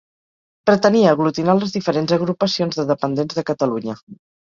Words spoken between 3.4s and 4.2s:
de Catalunya.